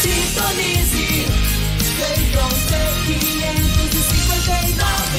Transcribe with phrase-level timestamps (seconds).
[0.00, 1.28] Sintonize.
[1.98, 5.14] Feitron C559.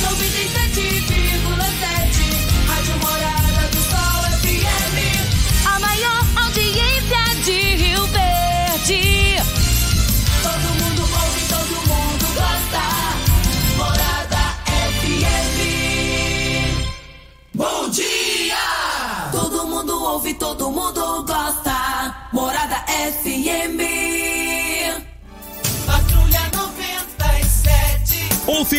[0.00, 2.64] 97,7.
[2.66, 4.96] Rádio Morada do Sol FM.
[5.66, 9.04] A maior audiência de Rio Verde.
[10.42, 12.84] Todo mundo ouve, todo mundo gosta.
[13.76, 14.42] Morada
[14.96, 15.58] FM.
[17.54, 18.64] Bom dia!
[19.30, 20.95] Todo mundo ouve, todo mundo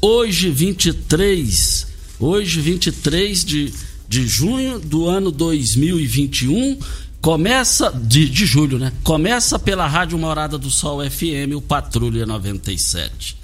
[0.00, 1.86] Hoje, 23,
[2.20, 3.74] hoje, 23 de,
[4.08, 6.78] de junho do ano 2021.
[7.20, 8.92] Começa, de, de julho, né?
[9.02, 13.36] Começa pela Rádio Morada do Sol FM, o Patrulha 97.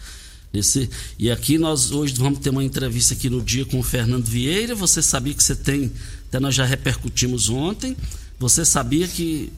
[0.54, 4.26] Esse, e aqui nós hoje vamos ter uma entrevista aqui no dia com o Fernando
[4.26, 4.74] Vieira.
[4.74, 5.90] Você sabia que você tem,
[6.28, 7.96] até nós já repercutimos ontem.
[8.38, 9.50] Você sabia que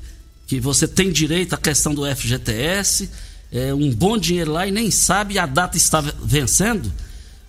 [0.47, 3.09] que você tem direito à questão do FGTS,
[3.54, 6.92] é, um bom dinheiro lá e nem sabe a data está vencendo,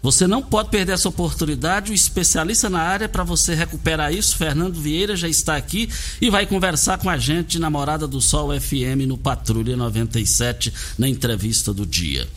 [0.03, 1.91] você não pode perder essa oportunidade.
[1.91, 5.89] O especialista na área para você recuperar isso, Fernando Vieira, já está aqui
[6.21, 11.09] e vai conversar com a gente na Morada do Sol FM no Patrulha 97, na
[11.09, 12.27] entrevista do dia.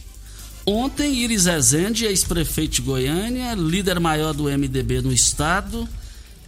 [0.65, 5.87] Ontem, Iris Ezende, ex-prefeito de Goiânia, líder maior do MDB no estado,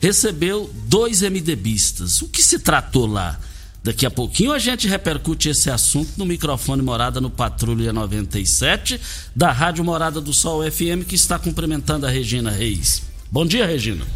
[0.01, 2.23] recebeu dois MDBistas.
[2.23, 3.39] O que se tratou lá?
[3.83, 9.01] Daqui a pouquinho a gente repercute esse assunto no microfone Morada no Patrulha 97
[9.35, 13.03] da Rádio Morada do Sol FM que está cumprimentando a Regina Reis.
[13.31, 14.07] Bom dia, Regina.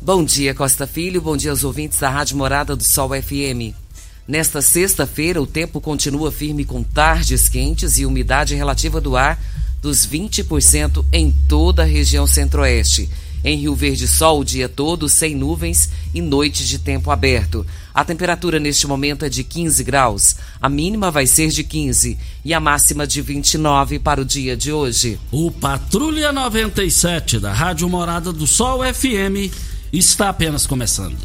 [0.00, 1.20] Bom dia, Costa Filho.
[1.20, 3.76] Bom dia aos ouvintes da Rádio Morada do Sol FM.
[4.26, 9.38] Nesta sexta-feira, o tempo continua firme com tardes quentes e umidade relativa do ar
[9.82, 13.10] dos 20% em toda a região centro-oeste.
[13.42, 17.66] Em Rio Verde, sol o dia todo, sem nuvens e noite de tempo aberto.
[17.94, 20.36] A temperatura neste momento é de 15 graus.
[20.60, 24.72] A mínima vai ser de 15 e a máxima de 29 para o dia de
[24.72, 25.18] hoje.
[25.30, 29.52] O Patrulha 97 da Rádio Morada do Sol FM
[29.92, 31.18] está apenas começando.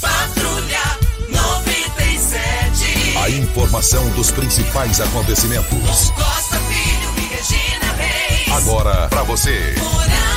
[0.00, 0.98] Patrulha
[1.30, 3.18] 97.
[3.18, 6.10] A informação dos principais acontecimentos.
[6.10, 8.52] Costa Filho e Regina Reis.
[8.52, 9.74] Agora para você.
[9.78, 10.35] Morada.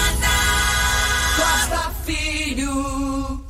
[2.10, 3.46] Filho.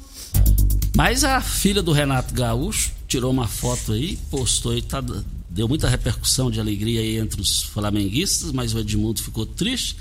[0.96, 5.02] Mas a filha do Renato Gaúcho tirou uma foto aí, postou aí, tá,
[5.50, 9.96] deu muita repercussão de alegria aí entre os flamenguistas, mas o Edmundo ficou triste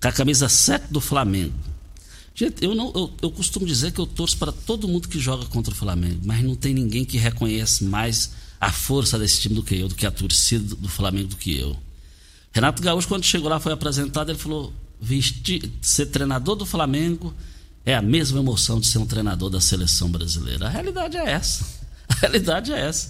[0.00, 1.54] com a camisa 7 do Flamengo.
[2.34, 5.46] Gente, eu, não, eu, eu costumo dizer que eu torço para todo mundo que joga
[5.46, 9.62] contra o Flamengo, mas não tem ninguém que reconhece mais a força desse time do
[9.62, 11.76] que eu, do que a torcida do, Flamengo do que eu.
[12.52, 14.72] Renato Gaúcho, quando chegou lá, foi apresentado, ele falou:
[15.80, 17.32] ser treinador do Flamengo
[17.84, 20.66] é a mesma emoção de ser um treinador da seleção brasileira.
[20.66, 21.64] A realidade é essa.
[22.08, 23.08] A realidade é essa.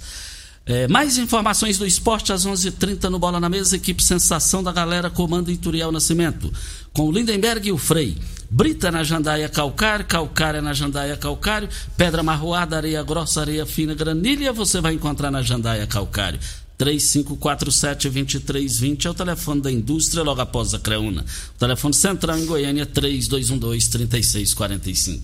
[0.64, 3.74] É, mais informações do esporte às 11:30 h 30 no Bola na Mesa.
[3.74, 6.52] Equipe Sensação da Galera comanda Ituriel Nascimento.
[6.92, 8.16] Com o Lindenberg e o Frei.
[8.48, 14.52] Brita na Jandaia Calcário, Calcária na Jandaia Calcário, Pedra Marroada, Areia Grossa, Areia Fina, Granilha,
[14.52, 16.38] você vai encontrar na Jandaia Calcário.
[16.82, 21.24] 3547-2320 é o telefone da indústria logo após a Creuna.
[21.54, 25.20] O telefone central em Goiânia 3212-3645.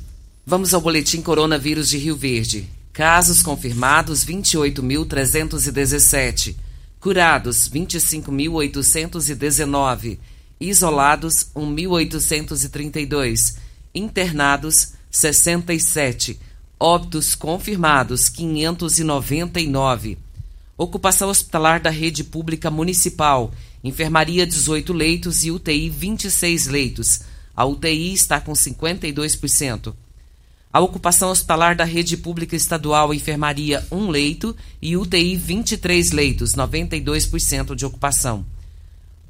[0.47, 2.69] Vamos ao boletim Coronavírus de Rio Verde.
[2.93, 6.55] Casos confirmados 28.317.
[7.01, 10.19] Curados 25.819.
[10.61, 13.57] Isolados 1.832.
[13.95, 16.39] Internados 67.
[16.79, 20.28] Óbitos confirmados 599.
[20.79, 23.51] Ocupação hospitalar da rede pública municipal.
[23.83, 27.23] Enfermaria 18 leitos e UTI 26 leitos.
[27.57, 29.93] A UTI está com 52%.
[30.73, 37.75] A ocupação hospitalar da rede pública estadual enfermaria 1 leito e UTI 23 leitos, 92%
[37.75, 38.47] de ocupação.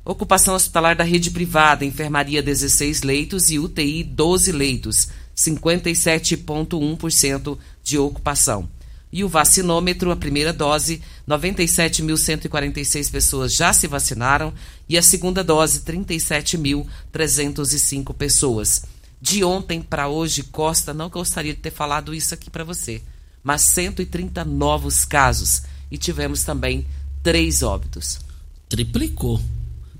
[0.04, 8.68] Ocupação hospitalar da rede privada, enfermaria 16 leitos e UTI 12 leitos, 57,1% de ocupação.
[9.10, 14.52] E o vacinômetro, a primeira dose, 97.146 pessoas já se vacinaram
[14.88, 18.82] e a segunda dose, 37.305 pessoas.
[19.20, 23.02] De ontem para hoje, Costa, não gostaria de ter falado isso aqui para você,
[23.42, 26.86] mas 130 novos casos e tivemos também
[27.22, 28.20] três óbitos.
[28.68, 29.40] Triplicou.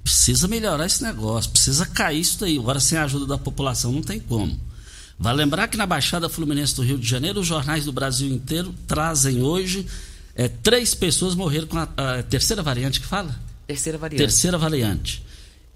[0.05, 2.59] Precisa melhorar esse negócio, precisa cair isso daí.
[2.59, 4.59] Agora, sem a ajuda da população, não tem como.
[5.19, 8.75] Vai lembrar que na Baixada Fluminense do Rio de Janeiro, os jornais do Brasil inteiro
[8.87, 9.87] trazem hoje
[10.39, 13.37] é, três pessoas morreram com a, a terceira variante que fala?
[13.67, 14.21] Terceira variante.
[14.21, 15.25] Terceira variante.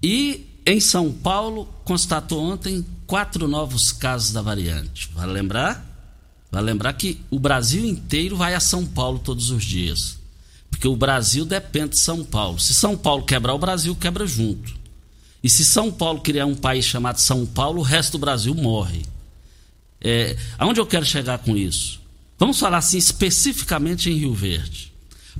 [0.01, 5.09] E em São Paulo, constatou ontem quatro novos casos da variante.
[5.13, 5.85] Vai lembrar?
[6.49, 10.17] Vai lembrar que o Brasil inteiro vai a São Paulo todos os dias.
[10.71, 12.57] Porque o Brasil depende de São Paulo.
[12.57, 14.73] Se São Paulo quebrar, o Brasil quebra junto.
[15.43, 19.05] E se São Paulo criar um país chamado São Paulo, o resto do Brasil morre.
[20.03, 22.01] É, aonde eu quero chegar com isso?
[22.37, 24.91] Vamos falar assim especificamente em Rio Verde.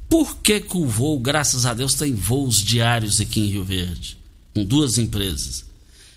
[0.09, 4.23] Por que, que o voo, graças a Deus, tem voos diários aqui em Rio Verde?
[4.53, 5.65] com duas empresas.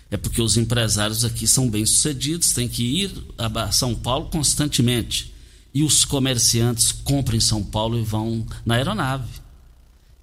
[0.09, 5.33] É porque os empresários aqui são bem-sucedidos, têm que ir a São Paulo constantemente.
[5.73, 9.41] E os comerciantes compram em São Paulo e vão na aeronave.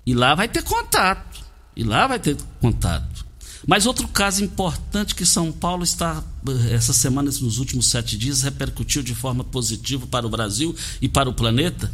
[0.06, 1.44] E lá vai ter contato.
[1.76, 3.24] E lá vai ter contato.
[3.66, 6.22] Mas outro caso importante que São Paulo está,
[6.70, 11.28] essa semana, nos últimos sete dias, repercutiu de forma positiva para o Brasil e para
[11.28, 11.90] o planeta.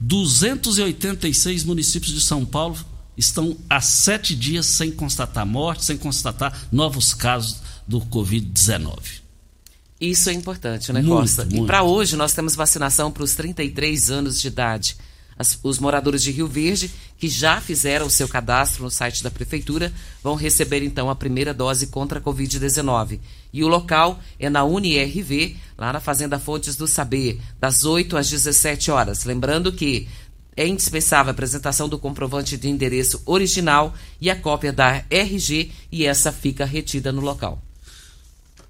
[0.00, 2.76] 286 municípios de São Paulo
[3.16, 9.20] estão há sete dias sem constatar morte, sem constatar novos casos do Covid-19.
[10.00, 11.42] Isso é importante, né, Muito, Costa?
[11.50, 11.66] E muito.
[11.66, 14.96] para hoje nós temos vacinação para os 33 anos de idade.
[15.40, 19.30] As- os moradores de Rio Verde que já fizeram o seu cadastro no site da
[19.30, 19.90] prefeitura
[20.22, 23.18] vão receber então a primeira dose contra a Covid-19.
[23.50, 28.28] E o local é na UniRV, lá na Fazenda Fontes do Saber, das 8 às
[28.28, 29.24] 17 horas.
[29.24, 30.06] Lembrando que
[30.54, 36.04] é indispensável a apresentação do comprovante de endereço original e a cópia da RG e
[36.04, 37.62] essa fica retida no local.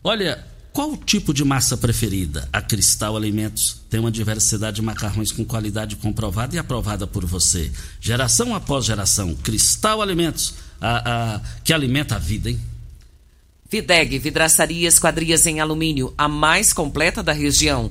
[0.05, 2.49] Olha, qual o tipo de massa preferida?
[2.53, 7.71] A Cristal Alimentos tem uma diversidade de macarrões com qualidade comprovada e aprovada por você.
[8.01, 9.35] Geração após geração.
[9.35, 12.61] Cristal Alimentos, a, a- que alimenta a vida, hein?
[13.71, 17.91] Videg, vidraçaria esquadrias em alumínio, a mais completa da região.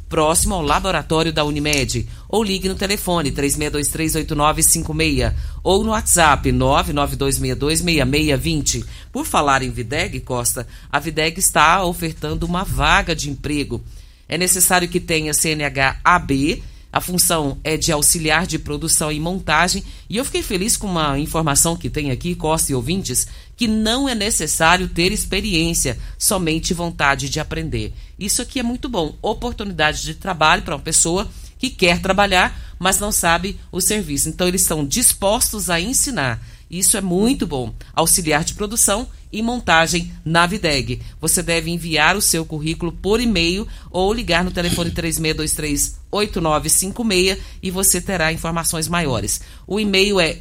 [0.11, 2.05] próximo ao laboratório da Unimed.
[2.27, 8.83] Ou ligue no telefone 36238956 ou no WhatsApp 992626620.
[9.11, 13.81] Por falar em Videg, Costa, a Videg está ofertando uma vaga de emprego.
[14.27, 16.61] É necessário que tenha CNH AB.
[16.93, 19.81] A função é de auxiliar de produção e montagem.
[20.09, 23.29] E eu fiquei feliz com uma informação que tem aqui, Costa e ouvintes,
[23.61, 27.93] que não é necessário ter experiência, somente vontade de aprender.
[28.17, 29.15] Isso aqui é muito bom.
[29.21, 34.29] Oportunidade de trabalho para uma pessoa que quer trabalhar, mas não sabe o serviço.
[34.29, 36.43] Então, eles estão dispostos a ensinar.
[36.71, 37.71] Isso é muito bom.
[37.93, 40.99] Auxiliar de produção e montagem na Videg.
[41.19, 48.01] Você deve enviar o seu currículo por e-mail ou ligar no telefone 3623-8956 e você
[48.01, 49.39] terá informações maiores.
[49.67, 50.39] O e-mail é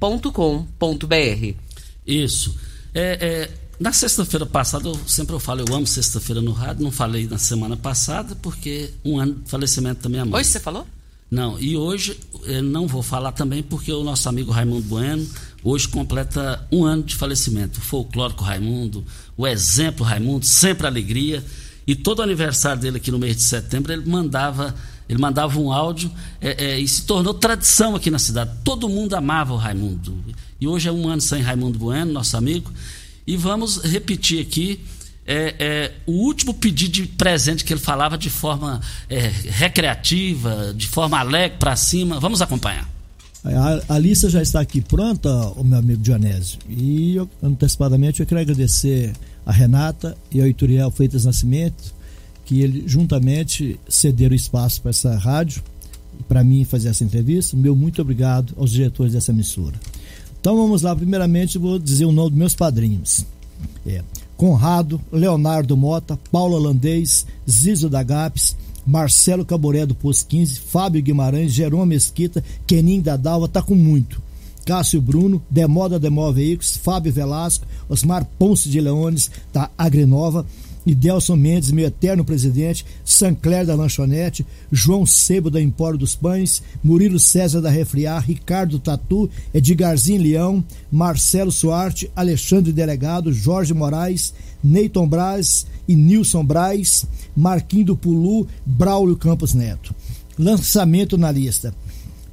[0.00, 1.54] eduardo.videg.com.br.
[2.06, 2.56] Isso.
[2.94, 6.90] É, é, na sexta-feira passada, eu sempre eu falo, eu amo sexta-feira no rádio, não
[6.90, 10.40] falei na semana passada, porque um ano de falecimento da minha mãe.
[10.40, 10.86] Hoje você falou?
[11.30, 15.24] Não, e hoje eu não vou falar também porque o nosso amigo Raimundo Bueno
[15.62, 17.78] hoje completa um ano de falecimento.
[17.78, 19.04] O folclórico Raimundo,
[19.36, 21.44] o exemplo Raimundo, sempre alegria.
[21.86, 24.74] E todo aniversário dele aqui no mês de setembro, ele mandava,
[25.10, 26.08] ele mandava um áudio
[26.40, 28.52] é, é, e se tornou tradição aqui na cidade.
[28.62, 30.16] Todo mundo amava o Raimundo.
[30.60, 32.70] E hoje é um ano sem Raimundo Bueno, nosso amigo.
[33.26, 34.78] E vamos repetir aqui
[35.26, 40.86] é, é, o último pedido de presente que ele falava de forma é, recreativa, de
[40.86, 42.20] forma alegre para cima.
[42.20, 42.88] Vamos acompanhar.
[43.44, 46.60] A, a, lista já está aqui pronta, o meu amigo Dionésio.
[46.68, 49.12] E eu, antecipadamente eu quero agradecer
[49.44, 51.98] a Renata e ao Ituriel Freitas Nascimento,
[52.50, 55.62] que ele juntamente cederam espaço para essa rádio
[56.26, 57.56] para mim fazer essa entrevista.
[57.56, 59.78] Meu muito obrigado aos diretores dessa emissora.
[60.40, 63.24] Então vamos lá, primeiramente vou dizer o nome dos meus padrinhos.
[63.86, 64.02] É,
[64.36, 71.52] Conrado, Leonardo Mota, Paulo Holandês, Zizo da Gapes, Marcelo Caboré do Posto 15, Fábio Guimarães,
[71.52, 74.20] Jerônimo Mesquita, Kenin da Dalva, tá com muito.
[74.66, 80.44] Cássio Bruno, Demoda Demó Veículos, Fábio Velasco, Osmar Ponce de Leones, da Agrinova,
[80.86, 87.18] Idelson Mendes, meu eterno presidente, Sancler da Lanchonete, João Sebo da Empório dos Pães, Murilo
[87.18, 94.32] César da Refriar, Ricardo Tatu, Edgarzinho Leão, Marcelo Suarte, Alexandre Delegado, Jorge Moraes,
[94.62, 97.06] Neyton Braz e Nilson Braz,
[97.36, 99.94] Marquinho do Pulu, Braulio Campos Neto.
[100.38, 101.74] Lançamento na lista.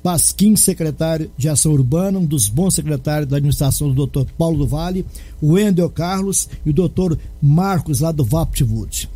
[0.04, 4.30] Pasquim, secretário de Ação Urbana, um dos bons secretários da administração do Dr.
[4.38, 5.06] Paulo do Vale,
[5.42, 7.16] o Wendel Carlos e o Dr.
[7.42, 9.10] Marcos, lá do VaptWood.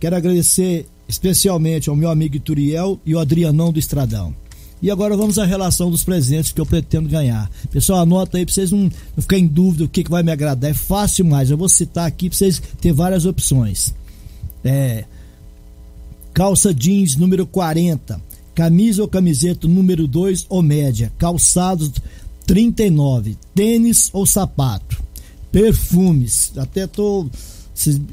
[0.00, 4.34] Quero agradecer especialmente ao meu amigo Turiel e o Adrianão do Estradão.
[4.82, 7.50] E agora vamos à relação dos presentes que eu pretendo ganhar.
[7.70, 10.30] Pessoal, anota aí para vocês não, não ficarem em dúvida o que, que vai me
[10.30, 10.70] agradar.
[10.70, 13.94] É fácil mais, eu vou citar aqui para vocês terem várias opções.
[14.62, 15.04] É,
[16.34, 18.20] calça jeans número 40,
[18.54, 21.90] camisa ou camiseta número 2 ou média, calçados
[22.46, 25.02] 39, tênis ou sapato,
[25.50, 27.26] perfumes, até tô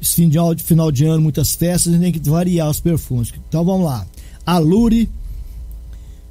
[0.02, 3.32] fim de final de ano, muitas festas, tem que variar os perfumes.
[3.48, 4.06] Então vamos lá.
[4.46, 5.08] Alure,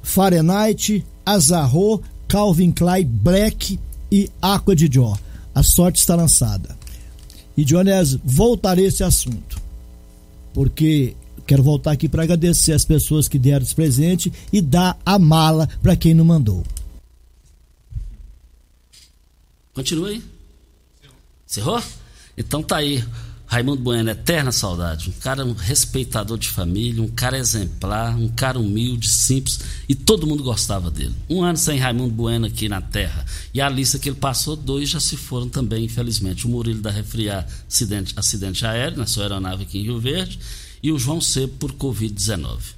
[0.03, 3.79] Fahrenheit, Azarro, Calvin Klein Black
[4.11, 5.17] e Aqua de Jó.
[5.55, 6.75] A sorte está lançada.
[7.55, 9.61] E Dionésio, voltarei a esse assunto.
[10.53, 11.15] Porque
[11.51, 15.67] Quero voltar aqui para agradecer as pessoas que deram esse presente e dar a mala
[15.83, 16.65] para quem não mandou.
[19.73, 20.23] Continua aí.
[21.45, 21.83] Encerrou?
[22.37, 23.03] Então tá aí.
[23.45, 25.09] Raimundo Bueno, eterna saudade.
[25.09, 30.25] Um cara um respeitador de família, um cara exemplar, um cara humilde, simples e todo
[30.25, 31.13] mundo gostava dele.
[31.29, 33.25] Um ano sem Raimundo Bueno aqui na Terra.
[33.53, 36.47] E a lista que ele passou, dois já se foram também, infelizmente.
[36.47, 40.39] O Murilo da Refriar, acidente, acidente aéreo na sua aeronave aqui em Rio Verde
[40.81, 42.75] e o João C por Covid-19.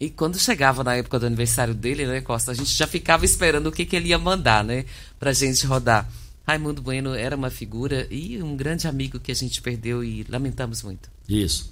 [0.00, 3.68] E quando chegava na época do aniversário dele, né, Costa, a gente já ficava esperando
[3.68, 4.84] o que, que ele ia mandar, né,
[5.18, 6.10] pra gente rodar.
[6.46, 10.82] Raimundo Bueno era uma figura e um grande amigo que a gente perdeu e lamentamos
[10.82, 11.08] muito.
[11.28, 11.70] Isso.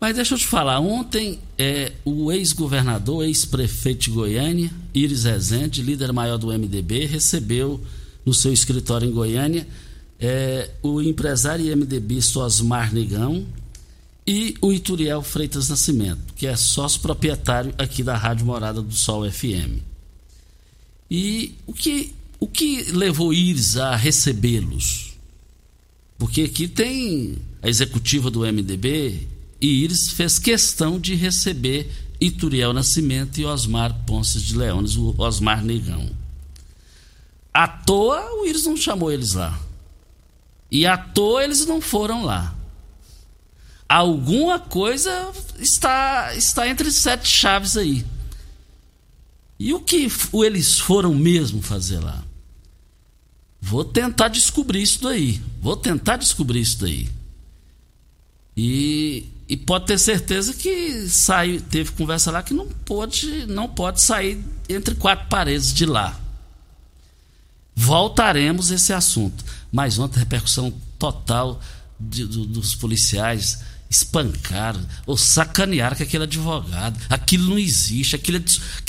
[0.00, 6.10] Mas deixa eu te falar, ontem é, o ex-governador, ex-prefeito de Goiânia, Iris Rezende, líder
[6.14, 7.78] maior do MDB, recebeu
[8.24, 9.66] no seu escritório em Goiânia
[10.18, 13.46] é, o empresário MDB Sosmar Negão,
[14.26, 19.28] e o Ituriel Freitas Nascimento, que é sócio proprietário aqui da Rádio Morada do Sol
[19.30, 19.80] FM.
[21.10, 25.14] E o que, o que levou Iris a recebê-los?
[26.18, 29.26] Porque aqui tem a executiva do MDB
[29.60, 35.64] e Iris fez questão de receber Ituriel Nascimento e Osmar Ponces de Leones, o Osmar
[35.64, 36.08] Negão.
[37.52, 39.58] À toa o Iris não chamou eles lá.
[40.70, 42.59] E à toa eles não foram lá
[43.90, 48.06] alguma coisa está, está entre sete chaves aí.
[49.58, 52.22] E o que eles foram mesmo fazer lá?
[53.60, 55.42] Vou tentar descobrir isso daí.
[55.60, 57.10] Vou tentar descobrir isso daí.
[58.56, 64.00] E, e pode ter certeza que saiu, teve conversa lá que não pode, não pode
[64.00, 66.18] sair entre quatro paredes de lá.
[67.74, 69.44] Voltaremos a esse assunto.
[69.72, 71.60] Mas ontem repercussão total
[71.98, 73.58] de, do, dos policiais
[73.90, 76.96] espancaram ou sacanearam com aquele advogado.
[77.10, 78.40] Aquilo não existe, aquilo, é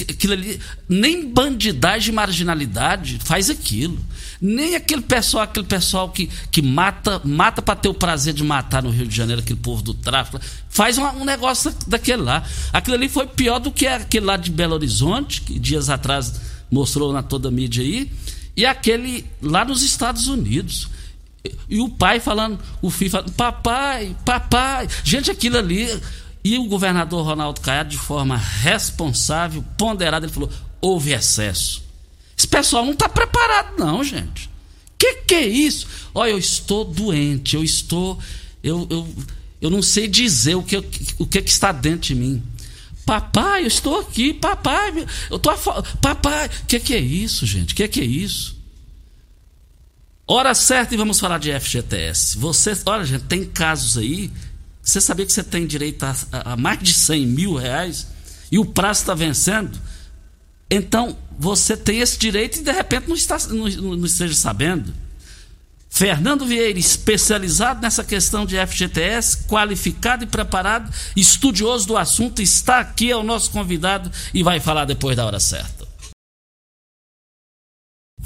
[0.03, 4.00] aquilo ali, nem bandidagem e marginalidade faz aquilo.
[4.39, 8.84] Nem aquele pessoal, aquele pessoal que, que mata, mata para ter o prazer de matar
[8.84, 10.39] no Rio de Janeiro, aquele povo do tráfico,
[10.70, 12.43] faz um, um negócio daquele lá.
[12.72, 16.39] Aquilo ali foi pior do que aquele lá de Belo Horizonte, que dias atrás
[16.70, 18.12] mostrou na toda a mídia aí,
[18.55, 20.88] e aquele lá nos Estados Unidos.
[21.69, 24.88] E o pai falando, o filho falando, papai, papai.
[25.03, 25.88] Gente, aquilo ali.
[26.43, 31.83] E o governador Ronaldo Caiado, de forma responsável, ponderada, ele falou: houve excesso.
[32.38, 34.50] Esse pessoal não está preparado, não, gente.
[34.98, 35.88] Que que é isso?
[36.13, 38.19] Olha, eu estou doente, eu estou.
[38.63, 39.07] Eu, eu,
[39.60, 40.77] eu não sei dizer o que,
[41.17, 42.43] o que, que está dentro de mim.
[43.05, 45.53] Papai, eu estou aqui, papai, eu estou
[46.00, 47.74] Papai, que, que é isso, gente?
[47.74, 48.60] Que, que é isso?
[50.33, 52.38] Hora certa e vamos falar de FGTS.
[52.38, 54.31] Você, olha, gente, tem casos aí.
[54.81, 56.15] Você sabia que você tem direito a,
[56.53, 58.07] a mais de 100 mil reais
[58.50, 59.77] e o prazo está vencendo?
[60.69, 64.93] Então, você tem esse direito e de repente não, está, não, não esteja sabendo.
[65.89, 73.11] Fernando Vieira, especializado nessa questão de FGTS, qualificado e preparado, estudioso do assunto, está aqui,
[73.11, 75.80] é o nosso convidado e vai falar depois da hora certa.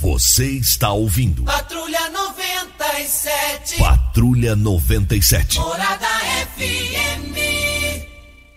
[0.05, 1.45] Você está ouvindo.
[1.45, 3.79] Patrulha 97.
[3.79, 5.57] Patrulha 97.
[5.57, 6.07] Morada
[6.55, 7.33] FM.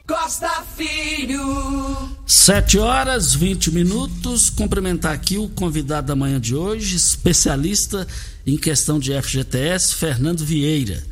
[0.07, 2.17] Costa Filho.
[2.27, 4.51] Sete horas 20 minutos.
[4.51, 8.07] Cumprimentar aqui o convidado da manhã de hoje, especialista
[8.47, 11.03] em questão de FGTS, Fernando Vieira.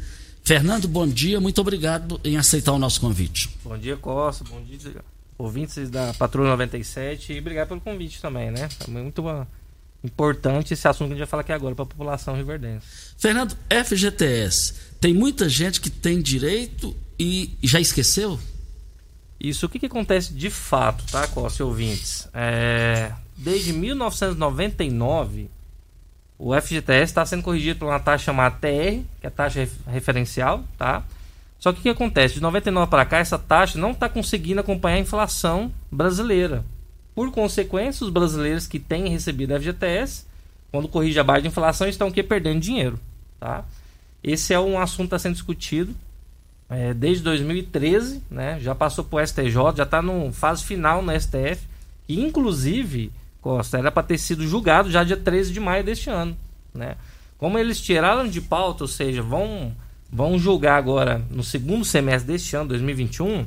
[0.44, 3.48] Fernando, bom dia, muito obrigado em aceitar o nosso convite.
[3.64, 5.02] Bom dia, Costa, bom dia,
[5.38, 8.68] ouvintes da Patrulha 97 e obrigado pelo convite também, né?
[8.86, 9.22] É muito
[10.06, 12.86] importante esse assunto que a gente vai falar aqui agora para a população riverdense.
[13.18, 18.38] Fernando, FGTS, tem muita gente que tem direito e já esqueceu?
[19.38, 22.26] Isso, o que, que acontece de fato, tá, Costa e ouvintes?
[22.32, 25.50] É, desde 1999,
[26.38, 30.64] o FGTS está sendo corrigido por uma taxa chamada TR, que é a taxa referencial,
[30.78, 31.04] tá?
[31.58, 32.34] Só que o que acontece?
[32.34, 36.64] De 99 para cá, essa taxa não está conseguindo acompanhar a inflação brasileira.
[37.16, 40.26] Por consequência, os brasileiros que têm recebido FGTS,
[40.70, 43.00] quando corrige a baixa de inflação, estão aqui perdendo dinheiro,
[43.40, 43.64] tá?
[44.22, 45.94] Esse é um assunto que está sendo discutido
[46.68, 48.60] é, desde 2013, né?
[48.60, 51.66] Já passou para o STJ, já está no fase final no STF,
[52.06, 56.36] e inclusive Costa, era para ter sido julgado já dia 13 de maio deste ano.
[56.74, 56.96] Né?
[57.38, 59.72] Como eles tiraram de pauta, ou seja, vão,
[60.12, 63.46] vão julgar agora no segundo semestre deste ano, 2021,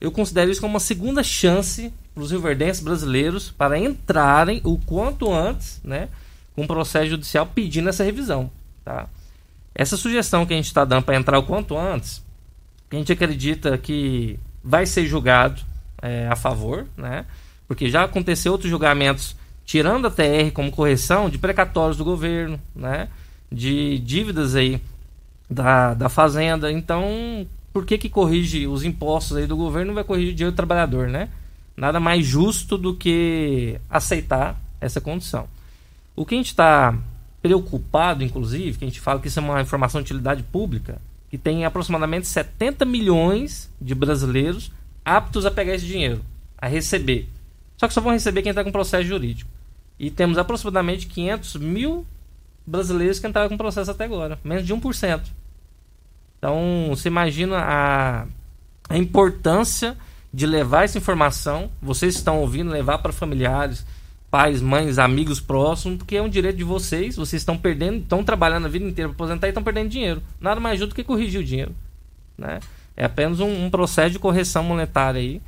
[0.00, 5.32] eu considero isso como uma segunda chance para os rioverdenses brasileiros para entrarem o quanto
[5.32, 6.08] antes né,
[6.54, 8.50] com o processo judicial pedindo essa revisão.
[8.84, 9.08] Tá?
[9.74, 12.22] Essa sugestão que a gente está dando para entrar o quanto antes,
[12.90, 15.62] a gente acredita que vai ser julgado
[16.00, 17.24] é, a favor, né?
[17.66, 23.08] porque já aconteceu outros julgamentos tirando a TR como correção de precatórios do governo, né?
[23.50, 24.80] De dívidas aí
[25.48, 26.70] da, da fazenda.
[26.70, 30.52] Então, por que que corrige os impostos aí do governo não vai corrigir o dinheiro
[30.52, 31.28] do trabalhador, né?
[31.82, 35.48] Nada mais justo do que aceitar essa condição.
[36.14, 36.96] O que a gente está
[37.42, 41.36] preocupado, inclusive, que a gente fala que isso é uma informação de utilidade pública, que
[41.36, 44.70] tem aproximadamente 70 milhões de brasileiros
[45.04, 46.24] aptos a pegar esse dinheiro,
[46.56, 47.28] a receber.
[47.76, 49.50] Só que só vão receber quem está com processo jurídico.
[49.98, 52.06] E temos aproximadamente 500 mil
[52.64, 54.38] brasileiros que entraram com processo até agora.
[54.44, 55.20] Menos de 1%.
[56.38, 58.26] Então, você imagina a,
[58.88, 59.96] a importância
[60.32, 61.70] de levar essa informação.
[61.80, 63.84] Vocês estão ouvindo, levar para familiares,
[64.30, 67.16] pais, mães, amigos próximos, porque é um direito de vocês.
[67.16, 70.22] Vocês estão perdendo, estão trabalhando a vida inteira para aposentar e estão perdendo dinheiro.
[70.40, 71.74] Nada mais justo que corrigir o dinheiro.
[72.38, 72.60] Né?
[72.96, 75.40] É apenas um, um processo de correção monetária aí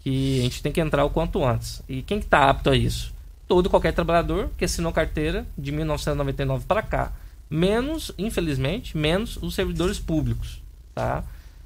[0.00, 1.82] que a gente tem que entrar o quanto antes.
[1.88, 3.14] E quem está tá apto a isso?
[3.48, 7.12] Todo qualquer trabalhador que assinou carteira de 1999 para cá.
[7.48, 10.62] Menos, infelizmente, menos os servidores públicos.
[10.94, 11.24] Tá?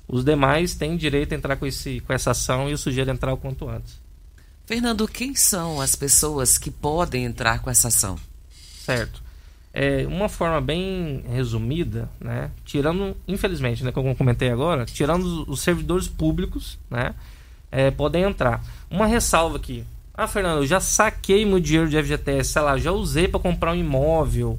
[0.08, 3.32] Os demais têm direito a entrar com, esse, com essa ação e eu sugiro entrar
[3.32, 4.00] o quanto antes.
[4.66, 8.18] Fernando, quem são as pessoas que podem entrar com essa ação?
[8.84, 9.22] Certo.
[9.72, 12.50] É, uma forma bem resumida, né?
[12.64, 17.14] Tirando, infelizmente, né, como eu comentei agora, tirando os servidores públicos, né?
[17.70, 18.62] é, podem entrar.
[18.90, 19.84] Uma ressalva aqui.
[20.14, 23.72] Ah, Fernando, eu já saquei meu dinheiro de FGTS, sei lá, já usei para comprar
[23.72, 24.58] um imóvel,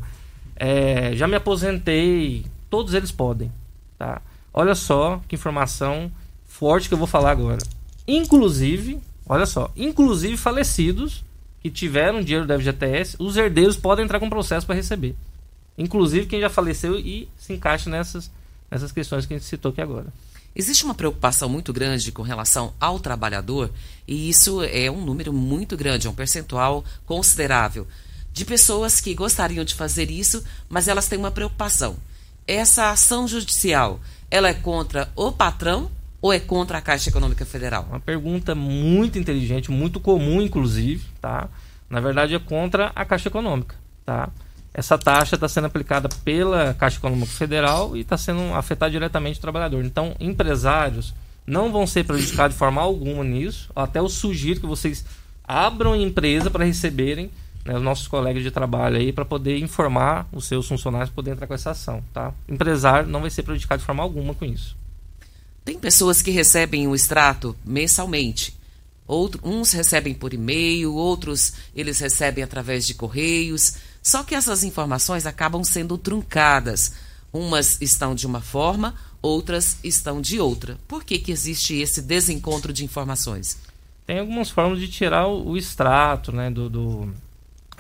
[0.56, 2.46] é, já me aposentei.
[2.70, 3.52] Todos eles podem,
[3.98, 4.22] tá?
[4.54, 6.12] Olha só que informação
[6.46, 7.60] forte que eu vou falar agora.
[8.08, 11.24] Inclusive, olha só, inclusive falecidos
[11.62, 15.16] que tiveram dinheiro da FGTS, os herdeiros podem entrar com processo para receber.
[15.78, 18.32] Inclusive quem já faleceu e se encaixa nessas,
[18.70, 20.08] nessas questões que a gente citou aqui agora.
[20.56, 23.70] Existe uma preocupação muito grande com relação ao trabalhador,
[24.08, 27.88] e isso é um número muito grande, é um percentual considerável
[28.34, 31.98] de pessoas que gostariam de fazer isso, mas elas têm uma preocupação.
[32.48, 35.90] Essa ação judicial, ela é contra o patrão
[36.22, 37.86] ou é contra a Caixa Econômica Federal?
[37.90, 41.48] Uma pergunta muito inteligente, muito comum, inclusive, tá?
[41.90, 44.30] Na verdade, é contra a Caixa Econômica, tá?
[44.74, 49.42] essa taxa está sendo aplicada pela Caixa Econômica Federal e está sendo afetada diretamente o
[49.42, 49.84] trabalhador.
[49.84, 51.14] Então, empresários
[51.46, 53.70] não vão ser prejudicados de forma alguma nisso.
[53.76, 55.04] Até eu sugiro que vocês
[55.44, 57.32] abram empresa para receberem
[57.70, 61.46] né, os nossos colegas de trabalho aí para poder informar os seus funcionários poder entrar
[61.46, 62.34] com essa ação, tá?
[62.48, 64.76] Empresário não vai ser prejudicado de forma alguma com isso.
[65.64, 68.58] Tem pessoas que recebem o extrato mensalmente.
[69.06, 73.76] Outro, uns recebem por e-mail, outros eles recebem através de correios.
[74.02, 76.94] Só que essas informações acabam sendo truncadas.
[77.32, 80.76] Umas estão de uma forma, outras estão de outra.
[80.88, 83.60] Por que, que existe esse desencontro de informações?
[84.08, 87.14] Tem algumas formas de tirar o, o extrato né, do, do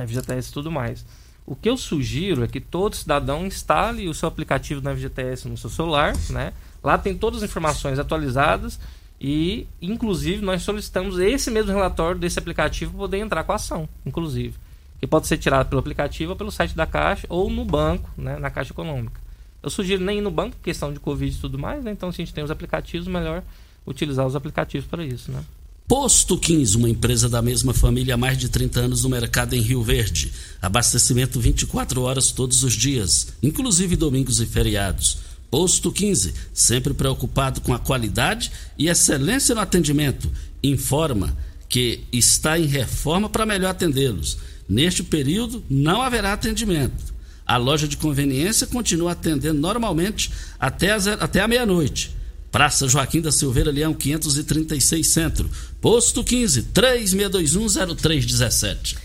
[0.07, 1.05] FGTS e tudo mais.
[1.45, 5.57] O que eu sugiro é que todo cidadão instale o seu aplicativo da FGTS no
[5.57, 6.53] seu celular, né?
[6.83, 8.79] Lá tem todas as informações atualizadas
[9.19, 13.89] e, inclusive, nós solicitamos esse mesmo relatório desse aplicativo para poder entrar com a ação,
[14.05, 14.57] inclusive.
[14.99, 18.37] Que pode ser tirado pelo aplicativo ou pelo site da Caixa ou no banco, né,
[18.37, 19.19] na Caixa Econômica.
[19.61, 21.91] Eu sugiro nem ir no banco, questão de Covid e tudo mais, né?
[21.91, 23.43] Então, se a gente tem os aplicativos, melhor
[23.85, 25.43] utilizar os aplicativos para isso, né?
[25.89, 29.59] Posto 15, uma empresa da mesma família há mais de 30 anos no mercado em
[29.59, 30.31] Rio Verde.
[30.61, 35.17] Abastecimento 24 horas todos os dias, inclusive domingos e feriados.
[35.49, 41.35] Posto 15, sempre preocupado com a qualidade e excelência no atendimento, informa
[41.67, 44.37] que está em reforma para melhor atendê-los.
[44.69, 47.15] Neste período não haverá atendimento.
[47.47, 52.18] A loja de conveniência continua atendendo normalmente até, até a meia-noite.
[52.51, 55.49] Praça Joaquim da Silveira Leão 536 Centro.
[55.79, 58.97] Posto 15 36210317.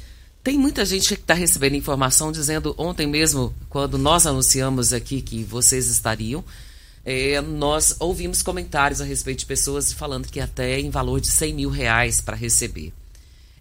[0.43, 5.43] Tem muita gente que está recebendo informação dizendo ontem mesmo, quando nós anunciamos aqui que
[5.43, 6.45] vocês estariam,
[7.05, 11.55] é, nós ouvimos comentários a respeito de pessoas falando que até em valor de 100
[11.55, 12.93] mil reais para receber.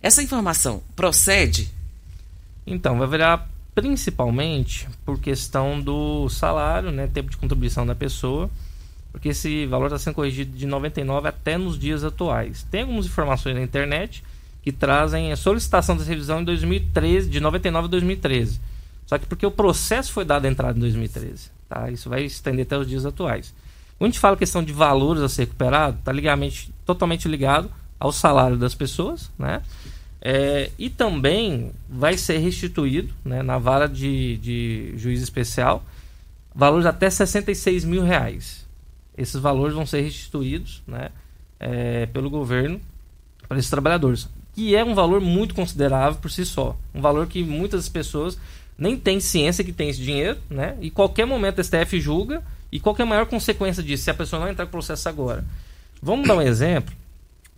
[0.02, 1.70] Essa informação procede?
[2.66, 8.50] Então, vai virar principalmente por questão do salário, né, tempo de contribuição da pessoa,
[9.14, 12.66] porque esse valor está sendo corrigido de 99 até nos dias atuais.
[12.70, 14.24] Tem algumas informações na internet
[14.64, 18.60] que trazem a solicitação dessa revisão em 2013, de 99 a 2013.
[19.06, 21.92] Só que porque o processo foi dado a entrada em 2013, tá?
[21.92, 23.54] Isso vai estender até os dias atuais.
[24.00, 26.12] Quando a gente fala questão de valores a ser recuperado, está
[26.84, 29.62] totalmente ligado ao salário das pessoas, né?
[30.20, 35.84] É, e também vai ser restituído né, na vara de, de juiz especial
[36.56, 38.63] valores até 66 mil reais.
[39.18, 41.10] Esses valores vão ser restituídos né,
[41.60, 42.82] é, pelo governo
[43.48, 46.76] para esses trabalhadores, que é um valor muito considerável por si só.
[46.94, 48.38] Um valor que muitas pessoas
[48.78, 50.76] nem têm ciência que tem esse dinheiro, né?
[50.82, 54.14] E qualquer momento a STF julga e qual é a maior consequência disso se a
[54.14, 55.46] pessoa não entrar com processo agora.
[56.02, 56.94] Vamos dar um exemplo,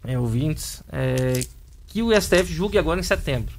[0.04, 1.42] é, ouvintes, é,
[1.88, 3.56] que o STF julgue agora em setembro.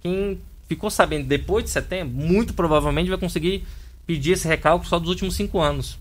[0.00, 3.66] Quem ficou sabendo depois de setembro, muito provavelmente vai conseguir
[4.06, 5.98] pedir esse recálculo só dos últimos 5 anos.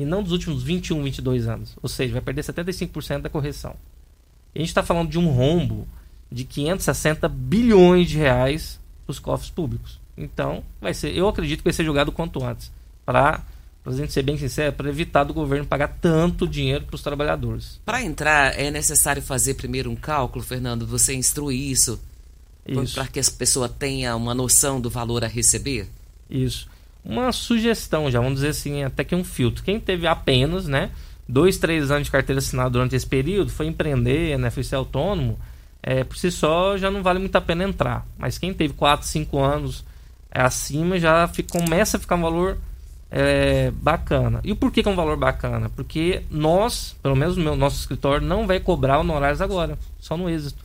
[0.00, 1.76] E não dos últimos 21, 22 anos.
[1.82, 3.76] Ou seja, vai perder 75% da correção.
[4.54, 5.86] E a gente está falando de um rombo
[6.32, 10.00] de 560 bilhões de reais para os cofres públicos.
[10.16, 12.72] Então, vai ser, eu acredito que vai ser julgado quanto antes.
[13.04, 13.44] Para
[13.82, 17.02] para a gente ser bem sincero, para evitar do governo pagar tanto dinheiro para os
[17.02, 17.80] trabalhadores.
[17.84, 20.86] Para entrar, é necessário fazer primeiro um cálculo, Fernando?
[20.86, 21.98] Você instrui isso,
[22.66, 22.94] isso.
[22.94, 25.88] para que a pessoa tenha uma noção do valor a receber?
[26.28, 26.68] Isso.
[27.04, 29.64] Uma sugestão, já vamos dizer assim, até que um filtro.
[29.64, 30.90] Quem teve apenas, né,
[31.28, 35.38] dois, três anos de carteira assinada durante esse período, foi empreender, né, foi ser autônomo,
[35.82, 38.06] é, por si só já não vale muito a pena entrar.
[38.18, 39.84] Mas quem teve quatro, cinco anos
[40.30, 42.58] é, acima já fica, começa a ficar um valor
[43.10, 44.40] é, bacana.
[44.44, 45.68] E por que, que, é um valor bacana?
[45.70, 50.28] Porque nós, pelo menos o meu, nosso escritório, não vai cobrar honorários agora, só no
[50.28, 50.64] êxito.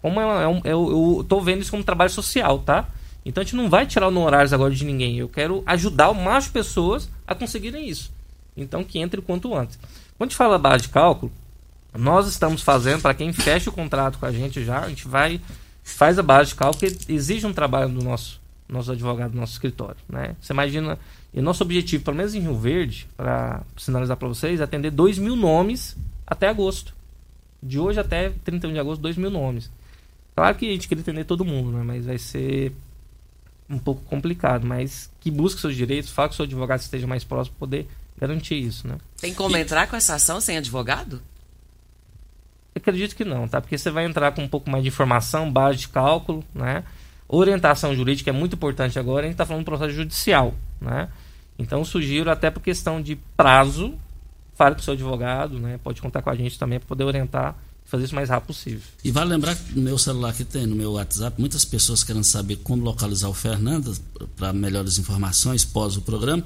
[0.00, 2.88] Como é, é um, eu, eu tô vendo isso como trabalho social, tá?
[3.26, 5.18] Então a gente não vai tirar honorários agora de ninguém.
[5.18, 8.12] Eu quero ajudar mais pessoas a conseguirem isso.
[8.56, 9.76] Então que entre o quanto antes.
[10.16, 11.32] Quando a gente fala base de cálculo,
[11.92, 15.40] nós estamos fazendo, para quem fecha o contrato com a gente já, a gente vai,
[15.82, 19.54] faz a base de cálculo, que exige um trabalho do nosso, nosso advogado, do nosso
[19.54, 19.96] escritório.
[20.08, 20.36] Né?
[20.40, 20.96] Você imagina
[21.34, 25.18] e nosso objetivo, pelo menos em Rio Verde, para sinalizar para vocês, é atender 2
[25.18, 26.94] mil nomes até agosto.
[27.60, 29.70] De hoje até 31 de agosto, 2 mil nomes.
[30.34, 31.82] Claro que a gente queria atender todo mundo, né?
[31.84, 32.72] mas vai ser
[33.68, 34.66] um pouco complicado.
[34.66, 37.66] Mas que busque seus direitos, fale com o seu advogado que esteja mais próximo para
[37.66, 38.86] poder garantir isso.
[38.86, 38.96] Né?
[39.20, 39.60] Tem como e...
[39.60, 41.22] entrar com essa ação sem advogado?
[42.78, 43.60] acredito que não, tá?
[43.60, 46.84] Porque você vai entrar com um pouco mais de informação, base de cálculo, né?
[47.28, 51.08] Orientação jurídica é muito importante agora, a gente está falando de processo judicial, né?
[51.58, 53.94] Então sugiro até por questão de prazo,
[54.54, 55.80] fale com o seu advogado, né?
[55.82, 58.80] Pode contar com a gente também para poder orientar fazer isso o mais rápido possível.
[59.02, 62.24] E vale lembrar que no meu celular que tem, no meu WhatsApp, muitas pessoas querendo
[62.24, 63.96] saber como localizar o Fernando
[64.36, 66.44] para melhores informações pós o programa.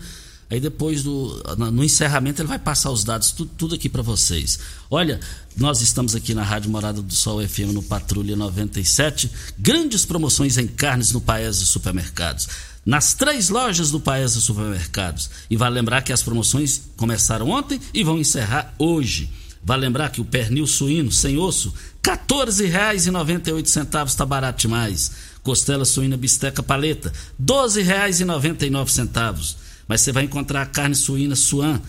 [0.50, 4.58] Aí depois do no encerramento ele vai passar os dados tudo, tudo aqui para vocês.
[4.90, 5.20] Olha,
[5.56, 10.66] nós estamos aqui na Rádio Morada do Sol FM no Patrulha 97, grandes promoções em
[10.66, 12.48] carnes no Paes e Supermercados.
[12.84, 15.30] Nas três lojas do Paes e Supermercados.
[15.48, 19.30] E vale lembrar que as promoções começaram ontem e vão encerrar hoje.
[19.62, 25.12] Vale lembrar que o pernil suíno sem osso, R$ 14,98 está barato demais.
[25.42, 31.82] Costela suína bisteca paleta, R$ 12,99 mas você vai encontrar a carne suína suan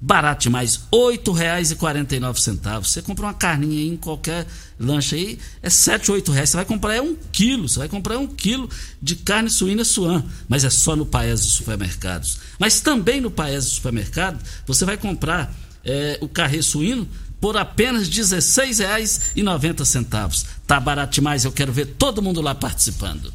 [0.00, 2.84] barato demais, R$ 8,49.
[2.84, 4.46] Você compra uma carninha aí em qualquer
[4.78, 6.50] lanche aí, é 7, 8 reais.
[6.50, 8.70] Você vai comprar é um quilo, você vai comprar um quilo
[9.02, 12.38] de carne suína suan, mas é só no Paes dos supermercados.
[12.58, 15.52] Mas também no Paes do supermercado, você vai comprar
[15.88, 17.08] é, o carré suíno
[17.40, 20.46] por apenas R$ 16,90.
[20.66, 23.32] Tá barato demais, eu quero ver todo mundo lá participando.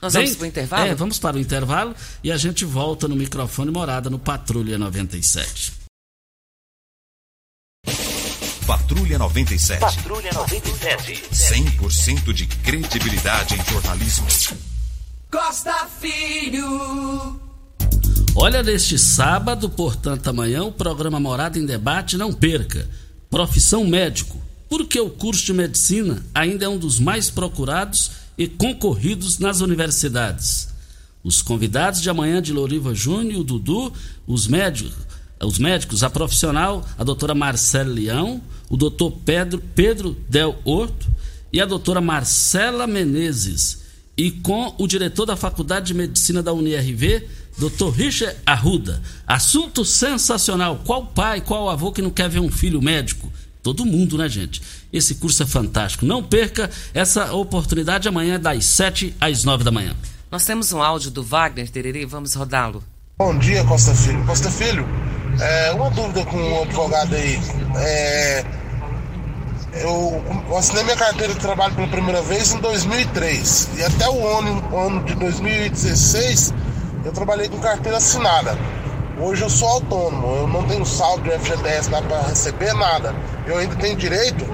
[0.00, 0.86] Nós vamos para o intervalo?
[0.86, 5.72] É, vamos para o intervalo e a gente volta no microfone morada no Patrulha 97.
[8.66, 9.80] Patrulha 97.
[9.80, 11.22] Patrulha 97.
[11.32, 14.26] 100% de credibilidade em jornalismo.
[15.30, 16.55] Costa Filho.
[18.38, 22.86] Olha, neste sábado, portanto, amanhã, o programa Morada em Debate, não perca.
[23.30, 24.38] Profissão médico.
[24.68, 30.68] Porque o curso de medicina ainda é um dos mais procurados e concorridos nas universidades.
[31.24, 33.90] Os convidados de amanhã de Loriva Júnior, o Dudu,
[34.26, 34.92] os médicos,
[35.42, 41.08] os médicos, a profissional, a doutora Marcela Leão, o doutor Pedro, Pedro Del Horto
[41.50, 43.86] e a doutora Marcela Menezes.
[44.14, 47.26] E com o diretor da Faculdade de Medicina da UniRV,
[47.58, 49.02] doutor Richard Arruda.
[49.26, 50.80] Assunto sensacional.
[50.84, 53.32] Qual pai, qual avô que não quer ver um filho médico?
[53.62, 54.62] Todo mundo, né, gente?
[54.92, 56.06] Esse curso é fantástico.
[56.06, 59.94] Não perca essa oportunidade amanhã das 7 às 9 da manhã.
[60.30, 62.82] Nós temos um áudio do Wagner Tererê, vamos rodá-lo.
[63.18, 64.24] Bom dia, Costa Filho.
[64.24, 64.86] Costa Filho,
[65.40, 67.40] é, uma dúvida com o advogado aí.
[67.76, 68.44] É,
[69.82, 70.22] eu
[70.56, 75.04] assinei minha carteira de trabalho pela primeira vez em 2003 e até o ano, ano
[75.04, 76.54] de 2016
[77.06, 78.58] eu trabalhei com carteira assinada.
[79.20, 83.14] Hoje eu sou autônomo, eu não tenho saldo de FGTS para receber nada.
[83.46, 84.44] Eu ainda tenho direito?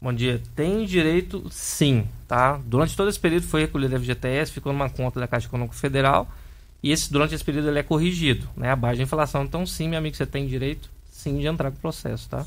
[0.00, 0.40] Bom dia.
[0.54, 2.60] Tem direito sim, tá?
[2.64, 6.28] Durante todo esse período foi recolhido a FGTS, ficou numa conta da Caixa Econômica Federal
[6.80, 8.70] e esse, durante esse período ele é corrigido, né?
[8.70, 9.42] Abaixo da inflação.
[9.42, 12.46] Então sim, meu amigo, você tem direito sim de entrar com o processo, tá?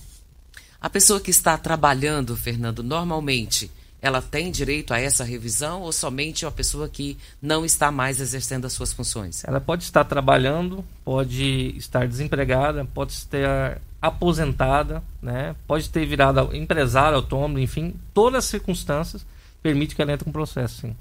[0.79, 3.69] A pessoa que está trabalhando, Fernando, normalmente
[4.01, 8.65] ela tem direito a essa revisão ou somente a pessoa que não está mais exercendo
[8.65, 9.43] as suas funções?
[9.43, 15.55] Ela pode estar trabalhando, pode estar desempregada, pode estar aposentada, né?
[15.67, 19.23] pode ter virado empresário autônomo, enfim, todas as circunstâncias
[19.61, 20.95] permitem que ela entre com o processo, sim.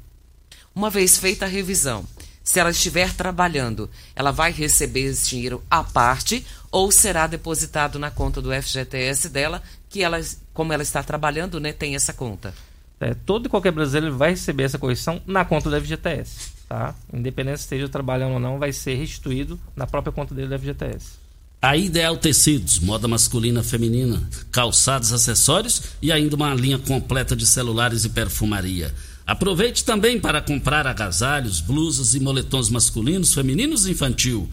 [0.74, 2.04] Uma vez feita a revisão,
[2.44, 8.10] se ela estiver trabalhando, ela vai receber esse dinheiro à parte ou será depositado na
[8.10, 10.20] conta do FGTS dela, que ela,
[10.52, 12.54] como ela está trabalhando, né, tem essa conta?
[13.00, 16.52] É, todo e qualquer brasileiro vai receber essa correção na conta do FGTS.
[16.68, 16.94] Tá?
[17.12, 21.18] Independente se esteja trabalhando ou não, vai ser restituído na própria conta dele do FGTS.
[21.62, 28.04] A Ideal Tecidos, moda masculina, feminina, calçados, acessórios e ainda uma linha completa de celulares
[28.04, 28.94] e perfumaria.
[29.26, 34.48] Aproveite também para comprar agasalhos, blusas e moletons masculinos, femininos e infantil.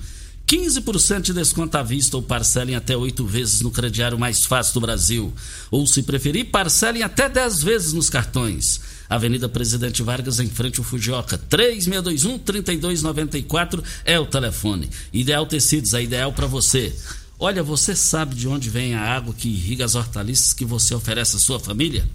[0.48, 4.80] 15% de desconto à vista ou parcelem até oito vezes no crediário mais fácil do
[4.80, 5.34] Brasil.
[5.70, 8.80] Ou, se preferir, parcelem até 10 vezes nos cartões.
[9.10, 11.38] Avenida Presidente Vargas, em frente ao Fujioka.
[11.50, 14.90] 3621-3294 é o telefone.
[15.12, 16.96] Ideal Tecidos, é ideal para você.
[17.38, 21.36] Olha, você sabe de onde vem a água que irriga as hortaliças que você oferece
[21.36, 22.08] à sua família?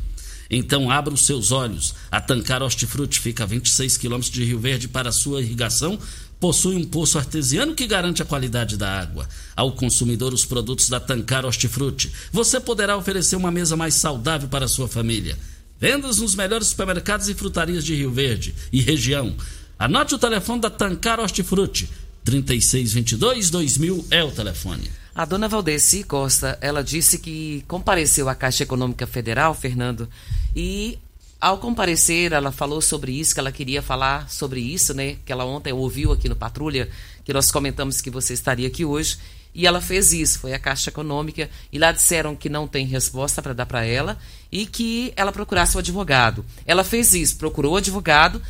[0.52, 1.94] Então abra os seus olhos.
[2.10, 5.98] A Tancar Hortifruti fica a 26 quilômetros de Rio Verde para sua irrigação
[6.42, 9.28] possui um poço artesiano que garante a qualidade da água.
[9.54, 12.10] Ao consumidor, os produtos da Tancar Hortifruti.
[12.32, 15.38] Você poderá oferecer uma mesa mais saudável para a sua família.
[15.78, 19.36] Vendas nos melhores supermercados e frutarias de Rio Verde e região.
[19.78, 21.88] Anote o telefone da Tancar Hortifruti.
[22.26, 24.90] 3622-2000 é o telefone.
[25.14, 30.08] A dona Valdeci Costa, ela disse que compareceu à Caixa Econômica Federal, Fernando,
[30.56, 30.98] e
[31.38, 35.16] ao comparecer, ela falou sobre isso, que ela queria falar sobre isso, né?
[35.26, 36.88] Que ela ontem ouviu aqui no Patrulha,
[37.24, 39.18] que nós comentamos que você estaria aqui hoje.
[39.54, 43.42] E ela fez isso, foi a Caixa Econômica, e lá disseram que não tem resposta
[43.42, 44.18] para dar para ela
[44.50, 46.42] e que ela procurasse o advogado.
[46.64, 48.40] Ela fez isso, procurou o advogado,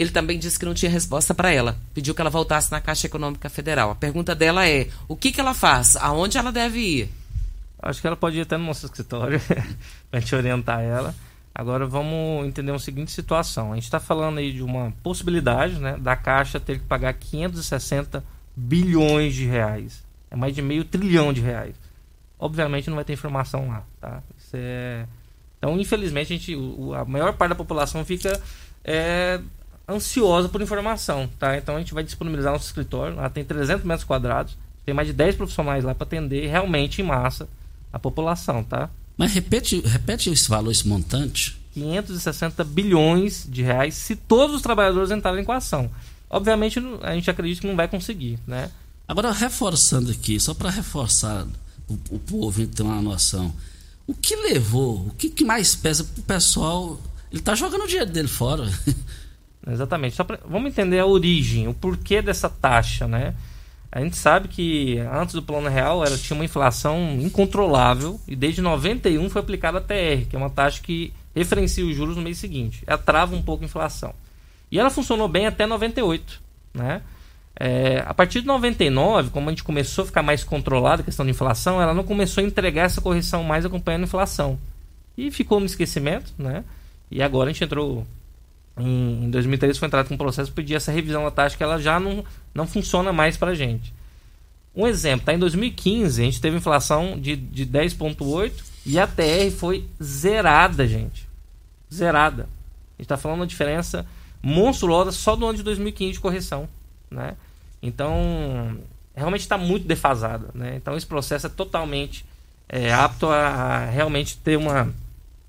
[0.00, 1.76] ele também disse que não tinha resposta para ela.
[1.92, 3.90] Pediu que ela voltasse na Caixa Econômica Federal.
[3.90, 5.94] A pergunta dela é: o que, que ela faz?
[5.96, 7.10] Aonde ela deve ir?
[7.82, 9.38] Acho que ela pode ir até no nosso escritório
[10.10, 11.14] para gente orientar ela.
[11.54, 13.72] Agora vamos entender uma seguinte situação.
[13.72, 18.24] A gente está falando aí de uma possibilidade né, da Caixa ter que pagar 560
[18.56, 20.02] bilhões de reais.
[20.30, 21.74] É mais de meio trilhão de reais.
[22.38, 23.84] Obviamente não vai ter informação lá.
[24.00, 24.22] Tá?
[24.54, 25.04] É...
[25.58, 26.56] Então, infelizmente, a, gente,
[26.98, 28.40] a maior parte da população fica
[28.82, 29.40] é,
[29.90, 31.28] ansiosa por informação.
[31.38, 31.56] Tá?
[31.56, 33.16] Então a gente vai disponibilizar nosso escritório.
[33.16, 34.56] Lá tem 300 metros quadrados.
[34.84, 37.48] Tem mais de 10 profissionais lá para atender realmente em massa
[37.92, 38.64] a população.
[38.64, 38.88] Tá?
[39.16, 41.60] Mas repete, repete esse valor, esse montante.
[41.74, 45.90] 560 bilhões de reais se todos os trabalhadores entrarem com a ação.
[46.28, 48.70] Obviamente, a gente acredita que não vai conseguir, né?
[49.06, 51.44] Agora, reforçando aqui, só para reforçar
[51.88, 53.52] o, o povo ter uma noção.
[54.06, 57.00] O que levou, o que, que mais pesa para o pessoal?
[57.30, 58.64] Ele está jogando o dinheiro dele fora.
[59.66, 60.16] Exatamente.
[60.16, 63.34] Só pra, vamos entender a origem, o porquê dessa taxa, né?
[63.92, 68.62] A gente sabe que antes do plano real ela tinha uma inflação incontrolável e desde
[68.62, 72.38] 91 foi aplicada a TR, que é uma taxa que referencia os juros no mês
[72.38, 72.84] seguinte.
[72.86, 74.14] Ela trava um pouco a inflação.
[74.70, 76.40] E ela funcionou bem até 98,
[76.72, 77.02] né?
[77.58, 81.26] É, a partir de 99, como a gente começou a ficar mais controlada a questão
[81.26, 84.58] de inflação, ela não começou a entregar essa correção mais acompanhando a inflação.
[85.18, 86.64] E ficou no esquecimento, né?
[87.10, 88.06] E agora a gente entrou
[88.80, 91.78] em, em 2013 foi entrado com um processo pedir essa revisão da taxa que ela
[91.78, 93.92] já não, não funciona mais para a gente.
[94.74, 98.52] Um exemplo, tá em 2015 a gente teve inflação de, de 10,8
[98.86, 101.28] e a TR foi zerada, gente.
[101.92, 102.44] Zerada.
[102.44, 102.46] A
[102.98, 104.06] gente está falando uma diferença
[104.42, 106.68] monstruosa só do ano de 2015 de correção,
[107.10, 107.36] né?
[107.82, 108.78] Então,
[109.14, 110.76] realmente está muito defasada, né?
[110.76, 112.24] Então, esse processo é totalmente
[112.68, 114.92] é, apto a, a realmente ter uma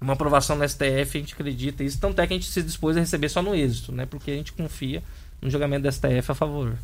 [0.01, 1.99] uma aprovação na STF, a gente acredita isso.
[1.99, 4.05] Tanto é que a gente se dispôs a receber só no êxito, né?
[4.05, 5.03] Porque a gente confia
[5.39, 6.75] no julgamento da STF a favor.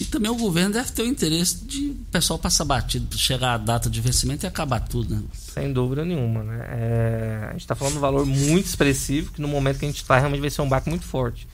[0.00, 3.58] E também o governo deve ter o interesse de o pessoal passar batido, chegar a
[3.58, 5.22] data de vencimento e acabar tudo, né?
[5.32, 6.66] Sem dúvida nenhuma, né?
[6.68, 9.88] É, a gente está falando de um valor muito expressivo, que no momento que a
[9.88, 11.46] gente está, realmente vai ser um baque muito forte.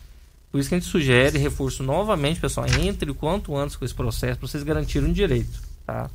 [0.51, 3.95] Por isso que a gente sugere, reforço novamente, pessoal, entre o quanto antes com esse
[3.95, 6.09] processo, para vocês garantirem o direito, tá?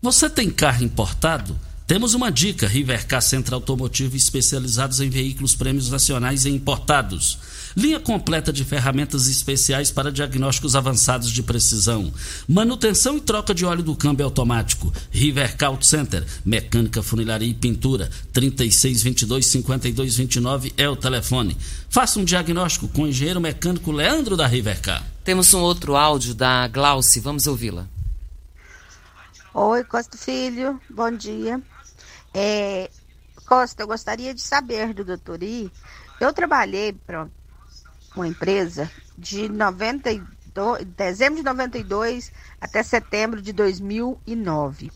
[0.00, 1.58] Você tem carro importado?
[1.86, 7.38] Temos uma dica: Rivercar Centro Automotivo especializados em veículos prêmios nacionais e importados.
[7.76, 12.10] Linha completa de ferramentas especiais para diagnósticos avançados de precisão.
[12.48, 14.90] Manutenção e troca de óleo do câmbio automático.
[15.10, 16.24] Rivercar Auto Center.
[16.42, 18.08] Mecânica, funilaria e pintura.
[18.32, 21.54] 3622-5229 é o telefone.
[21.90, 25.04] Faça um diagnóstico com o engenheiro mecânico Leandro da Rivercar.
[25.22, 27.20] Temos um outro áudio da Glauce.
[27.20, 27.86] Vamos ouvi-la.
[29.52, 30.80] Oi, Costa Filho.
[30.88, 31.60] Bom dia.
[32.34, 32.90] É,
[33.46, 35.72] Costa, eu gostaria de saber do doutor I.
[36.20, 37.30] Eu trabalhei para
[38.14, 44.92] uma empresa de 92, dezembro de 92 até setembro de 2009.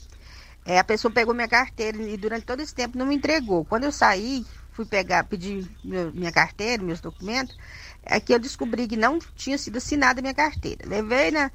[0.65, 3.65] É, a pessoa pegou minha carteira e durante todo esse tempo não me entregou.
[3.65, 7.57] Quando eu saí, fui pegar, pedir meu, minha carteira, meus documentos,
[8.03, 10.87] é que eu descobri que não tinha sido assinada a minha carteira.
[10.89, 11.51] Levei na,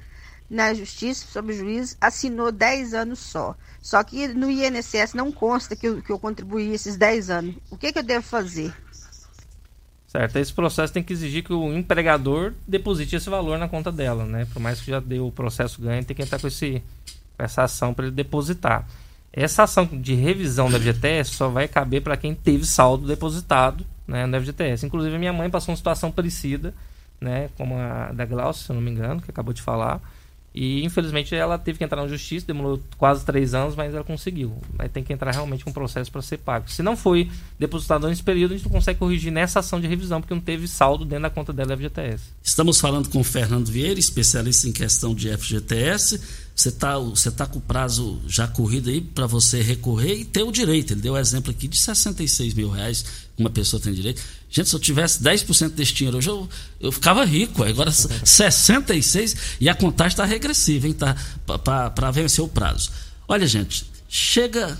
[0.48, 3.56] na justiça, sob o juiz, assinou 10 anos só.
[3.80, 7.56] Só que no INSS não consta que eu, que eu contribuí esses 10 anos.
[7.70, 8.72] O que, que eu devo fazer?
[10.06, 14.24] Certo, esse processo tem que exigir que o empregador deposite esse valor na conta dela,
[14.24, 14.46] né?
[14.52, 16.80] Por mais que já deu o processo ganho, tem que entrar com, esse,
[17.36, 18.86] com essa ação para ele depositar.
[19.32, 24.24] Essa ação de revisão da FGTS só vai caber para quem teve saldo depositado né,
[24.26, 24.86] na FGTS.
[24.86, 26.72] Inclusive, minha mãe passou uma situação parecida,
[27.20, 30.00] né, como a da Glaucia, se eu não me engano, que acabou de falar.
[30.54, 34.56] E infelizmente ela teve que entrar na justiça, demorou quase três anos, mas ela conseguiu.
[34.78, 36.70] Mas tem que entrar realmente com um processo para ser pago.
[36.70, 40.20] Se não foi depositado nesse período, a gente não consegue corrigir nessa ação de revisão,
[40.20, 42.22] porque não teve saldo dentro da conta dela FGTS.
[42.40, 46.43] Estamos falando com o Fernando Vieira, especialista em questão de FGTS.
[46.54, 50.44] Você está você tá com o prazo já corrido aí para você recorrer e ter
[50.44, 50.92] o direito.
[50.92, 53.04] Ele deu o exemplo aqui de 66 mil reais
[53.36, 54.22] uma pessoa tem direito.
[54.48, 56.48] Gente, se eu tivesse 10% desse dinheiro hoje, eu,
[56.80, 57.64] eu ficava rico.
[57.64, 60.94] Agora 66 e a contagem está regressiva, hein?
[60.94, 62.90] Tá, para vencer o prazo.
[63.26, 64.78] Olha, gente, chega.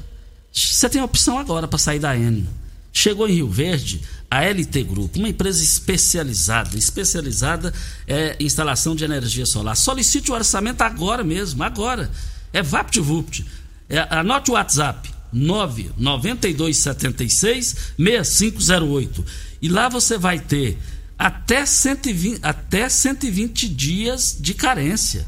[0.53, 2.49] Você tem a opção agora para sair da N.
[2.93, 4.01] Chegou em Rio Verde
[4.35, 7.73] a LT Grupo, uma empresa especializada, especializada
[8.05, 9.77] é, em instalação de energia solar.
[9.77, 12.11] Solicite o orçamento agora mesmo, agora.
[12.53, 13.47] É VaptVupt.
[13.89, 19.24] É, anote o WhatsApp 99276 6508.
[19.62, 20.78] E lá você vai ter
[21.16, 25.24] até 120, até 120 dias de carência.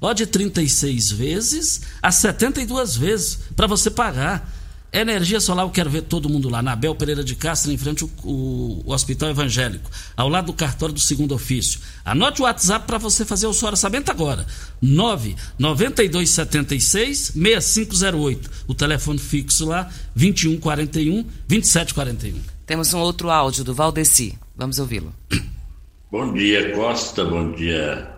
[0.00, 4.59] Ó, de 36 vezes a 72 vezes para você pagar.
[4.92, 6.60] Energia solar, eu quero ver todo mundo lá.
[6.60, 10.52] Na Abel Pereira de Castro, em frente ao, o, o Hospital Evangélico, ao lado do
[10.52, 11.78] cartório do segundo ofício.
[12.04, 14.44] Anote o WhatsApp para você fazer o seu orçamento agora.
[14.82, 18.50] 99276 6508.
[18.66, 22.40] O telefone fixo lá, 2141 2741.
[22.66, 24.36] Temos um outro áudio do Valdeci.
[24.56, 25.14] Vamos ouvi-lo.
[26.10, 27.24] Bom dia, Costa.
[27.24, 28.10] Bom dia,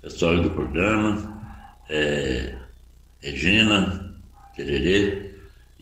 [0.00, 1.42] pessoal do programa.
[1.90, 2.54] É,
[3.20, 4.14] Regina,
[4.54, 5.31] Tererê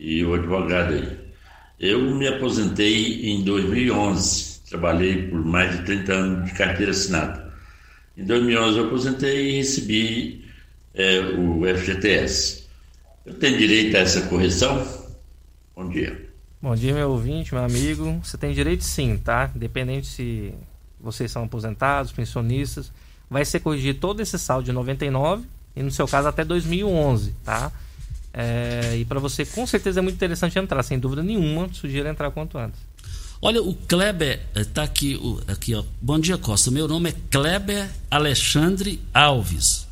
[0.00, 1.18] e o advogado aí.
[1.78, 7.52] Eu me aposentei em 2011, trabalhei por mais de 30 anos de carteira assinada.
[8.16, 10.44] Em 2011 eu aposentei e recebi
[10.94, 12.66] é, o FGTS.
[13.26, 14.86] Eu tenho direito a essa correção?
[15.76, 16.28] Bom dia.
[16.60, 18.20] Bom dia, meu ouvinte, meu amigo.
[18.22, 19.50] Você tem direito sim, tá?
[19.54, 20.52] Independente se
[20.98, 22.92] vocês são aposentados, pensionistas,
[23.28, 25.46] vai ser corrigido todo esse saldo de 99
[25.76, 27.72] e no seu caso até 2011, tá?
[28.32, 31.68] É, e para você, com certeza é muito interessante entrar, sem dúvida nenhuma.
[31.72, 32.80] Sugiro entrar quanto antes.
[33.42, 35.82] Olha, o Kleber está aqui, o, aqui, ó.
[36.00, 36.70] Bom dia, Costa.
[36.70, 39.88] Meu nome é Kleber Alexandre Alves.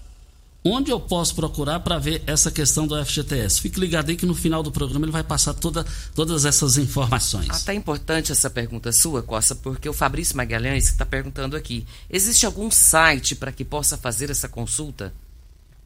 [0.63, 3.61] Onde eu posso procurar para ver essa questão do FGTS?
[3.61, 7.49] Fique ligado aí que no final do programa ele vai passar toda, todas essas informações.
[7.49, 12.71] Até importante essa pergunta sua, Costa, porque o Fabrício Magalhães está perguntando aqui: existe algum
[12.71, 15.15] site para que possa fazer essa consulta?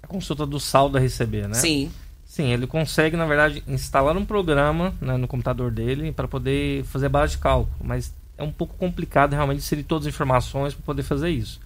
[0.02, 1.54] A consulta do saldo a receber, né?
[1.54, 1.92] Sim.
[2.32, 7.10] Sim, ele consegue, na verdade, instalar um programa né, no computador dele para poder fazer
[7.10, 11.02] base de cálculo, mas é um pouco complicado realmente inserir todas as informações para poder
[11.02, 11.60] fazer isso.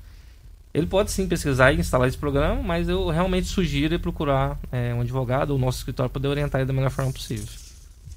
[0.75, 4.93] Ele pode sim pesquisar e instalar esse programa, mas eu realmente sugiro ele procurar é,
[4.93, 7.47] um advogado ou nosso escritório para poder orientar ele da melhor forma possível.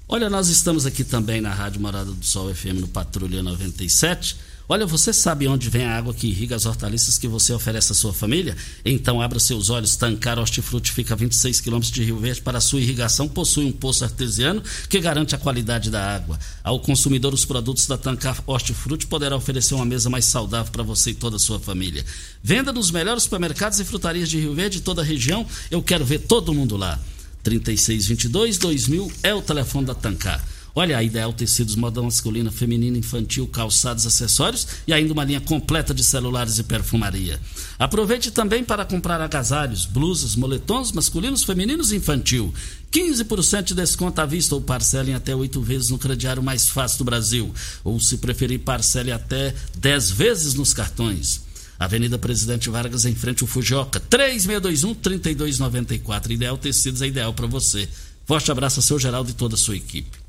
[0.08, 4.36] Olha, nós estamos aqui também na Rádio Morada do Sol FM no Patrulha 97
[4.72, 7.94] Olha, você sabe onde vem a água que irriga as hortaliças que você oferece à
[7.96, 8.56] sua família?
[8.84, 9.96] Então abra seus olhos.
[9.96, 12.40] Tancar Hortifruti fica a 26 quilômetros de Rio Verde.
[12.40, 16.38] Para sua irrigação, possui um poço artesiano que garante a qualidade da água.
[16.62, 21.10] Ao consumidor, os produtos da Tancar Hortifruti poderá oferecer uma mesa mais saudável para você
[21.10, 22.06] e toda a sua família.
[22.40, 25.44] Venda nos melhores supermercados e frutarias de Rio Verde e toda a região.
[25.68, 26.96] Eu quero ver todo mundo lá.
[27.42, 30.40] 3622 2000 é o telefone da Tancar.
[30.74, 35.92] Olha, a Ideal Tecidos moda masculina, feminina, infantil, calçados, acessórios e ainda uma linha completa
[35.92, 37.40] de celulares e perfumaria.
[37.78, 42.54] Aproveite também para comprar agasalhos, blusas, moletons masculinos, femininos e infantil.
[42.92, 47.04] 15% de desconto à vista ou parcelem até oito vezes no crediário mais fácil do
[47.04, 47.52] Brasil.
[47.84, 51.42] Ou, se preferir, parcele até 10 vezes nos cartões.
[51.78, 53.98] Avenida Presidente Vargas, em frente ao Fujoca.
[54.00, 56.30] 3621-3294.
[56.30, 57.88] Ideal Tecidos é ideal para você.
[58.26, 60.19] Forte abraço ao seu Geraldo e toda a sua equipe.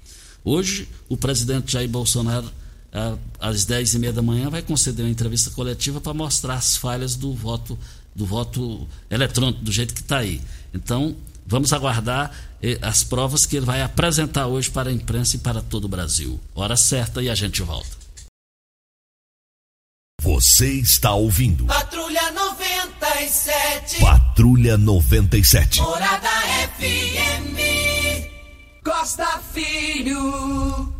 [0.43, 2.49] Hoje, o presidente Jair Bolsonaro,
[3.39, 7.15] às 10 e meia da manhã, vai conceder uma entrevista coletiva para mostrar as falhas
[7.15, 7.77] do voto,
[8.15, 10.41] do voto eletrônico, do jeito que está aí.
[10.73, 11.15] Então,
[11.45, 12.31] vamos aguardar
[12.61, 15.89] eh, as provas que ele vai apresentar hoje para a imprensa e para todo o
[15.89, 16.39] Brasil.
[16.55, 18.01] Hora certa e a gente volta.
[20.21, 21.65] Você está ouvindo.
[21.65, 23.99] Patrulha 97.
[23.99, 25.81] Patrulha 97.
[25.81, 26.29] Morada
[26.77, 27.80] FM.
[28.83, 30.91] Costa Filho.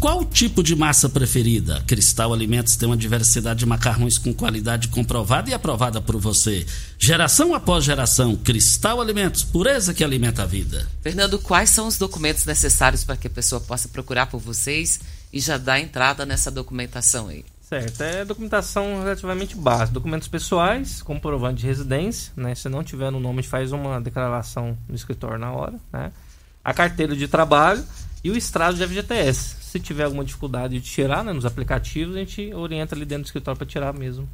[0.00, 1.82] Qual o tipo de massa preferida?
[1.86, 6.66] Cristal Alimentos tem uma diversidade de macarrões com qualidade comprovada e aprovada por você.
[6.98, 10.88] Geração após geração, Cristal Alimentos, pureza que alimenta a vida.
[11.02, 14.98] Fernando, quais são os documentos necessários para que a pessoa possa procurar por vocês
[15.30, 17.44] e já dar entrada nessa documentação aí?
[17.60, 19.92] Certo, é documentação relativamente básica.
[19.92, 22.54] Documentos pessoais, comprovante de residência, né?
[22.54, 26.10] Se não tiver no nome, faz uma declaração no escritório na hora, né?
[26.66, 27.84] A carteira de trabalho
[28.24, 29.54] e o extrato de FGTS.
[29.60, 33.26] Se tiver alguma dificuldade de tirar né, nos aplicativos, a gente orienta ali dentro do
[33.26, 34.28] escritório para tirar mesmo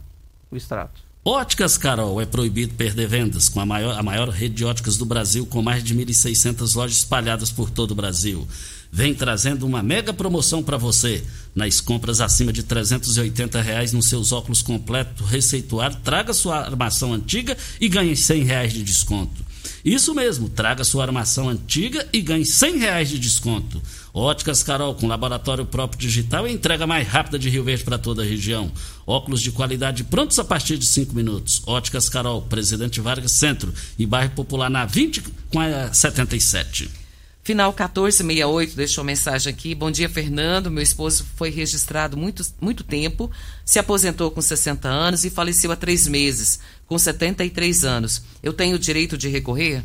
[0.50, 1.02] o extrato.
[1.22, 5.04] Óticas Carol, é proibido perder vendas com a maior, a maior rede de óticas do
[5.04, 8.48] Brasil, com mais de 1.600 lojas espalhadas por todo o Brasil.
[8.90, 11.22] Vem trazendo uma mega promoção para você.
[11.54, 17.56] Nas compras acima de 380 reais nos seus óculos completo receituado, traga sua armação antiga
[17.78, 19.51] e ganhe 100 reais de desconto.
[19.84, 23.82] Isso mesmo, traga sua armação antiga e ganhe 100 reais de desconto.
[24.14, 28.22] Óticas Carol, com laboratório próprio digital e entrega mais rápida de Rio Verde para toda
[28.22, 28.70] a região.
[29.06, 31.62] Óculos de qualidade prontos a partir de 5 minutos.
[31.66, 37.01] Óticas Carol, Presidente Vargas Centro e bairro Popular na 20 com a 77.
[37.44, 39.74] Final 1468 deixou mensagem aqui.
[39.74, 40.70] Bom dia, Fernando.
[40.70, 43.28] Meu esposo foi registrado muito, muito tempo,
[43.64, 48.22] se aposentou com 60 anos e faleceu há três meses, com 73 anos.
[48.40, 49.82] Eu tenho o direito de recorrer?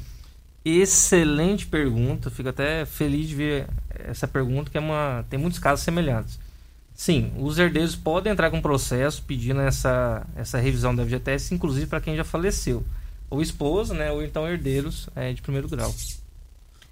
[0.64, 2.30] Excelente pergunta.
[2.30, 6.38] Fico até feliz de ver essa pergunta, que é uma, tem muitos casos semelhantes.
[6.94, 12.02] Sim, os herdeiros podem entrar com processo pedindo essa, essa revisão da FGTS, inclusive para
[12.02, 12.86] quem já faleceu.
[13.32, 15.92] Ou esposo, né, ou então herdeiros é, de primeiro grau.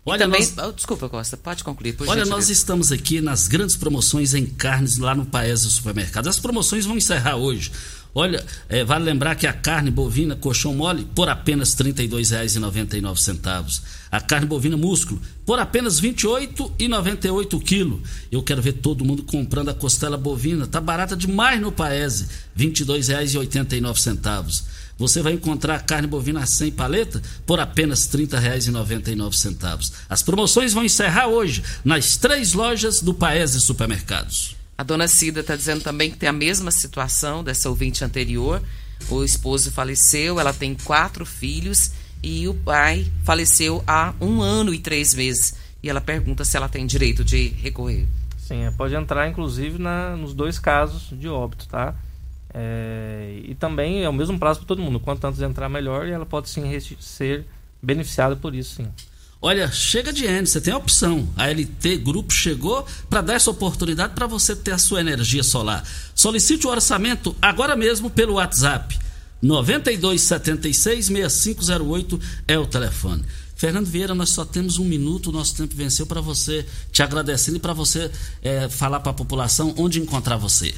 [0.05, 0.67] Olha, também, nós...
[0.67, 1.93] oh, desculpa, Costa, pode concluir.
[1.93, 6.27] Por Olha, nós estamos aqui nas grandes promoções em carnes lá no Paese Supermercado.
[6.27, 7.71] As promoções vão encerrar hoje.
[8.17, 13.81] Olha, é, vale lembrar que a carne bovina colchão mole por apenas R$ 32,99.
[14.15, 18.01] A carne bovina músculo por apenas R$ 28,98 quilo.
[18.31, 20.65] Eu quero ver todo mundo comprando a costela bovina.
[20.65, 24.63] Tá barata demais no Paese, R$ 22,89.
[24.97, 29.91] Você vai encontrar a carne bovina sem paleta por apenas R$ 30,99.
[30.07, 34.55] As promoções vão encerrar hoje nas três lojas do Paese Supermercados.
[34.77, 38.63] A dona Cida está dizendo também que tem a mesma situação dessa ouvinte anterior.
[39.09, 41.91] O esposo faleceu, ela tem quatro filhos
[42.25, 45.55] e o pai faleceu há um ano e três meses.
[45.83, 48.07] E ela pergunta se ela tem direito de recorrer.
[48.35, 51.93] Sim, é, pode entrar inclusive na, nos dois casos de óbito, tá?
[52.51, 54.99] É, e também é o mesmo prazo para todo mundo.
[54.99, 56.07] Quanto antes entrar, melhor.
[56.07, 56.63] E ela pode sim
[56.99, 57.45] ser
[57.81, 58.87] beneficiada por isso, sim.
[59.39, 61.29] Olha, chega de N, você tem a opção.
[61.37, 65.83] A LT Grupo chegou para dar essa oportunidade para você ter a sua energia solar.
[66.15, 69.04] Solicite o orçamento agora mesmo pelo WhatsApp.
[69.45, 73.23] 9276-6508 é o telefone.
[73.55, 77.57] Fernando Vieira, nós só temos um minuto, o nosso tempo venceu para você te agradecendo
[77.57, 80.73] e para você é, falar para a população onde encontrar você.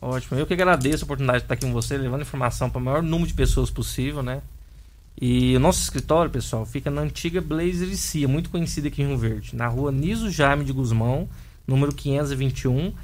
[0.00, 2.84] Ótimo, eu que agradeço a oportunidade de estar aqui com você, levando informação para o
[2.84, 4.40] maior número de pessoas possível, né?
[5.20, 9.18] E o nosso escritório, pessoal, fica na antiga Blazer Cia, muito conhecida aqui em Rio
[9.18, 11.28] Verde, na rua Niso Jaime de Guzmão,
[11.66, 12.94] número 521,